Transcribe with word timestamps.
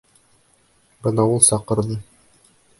Бына 1.07 1.27
ул 1.35 1.45
саҡырҙы. 1.51 2.01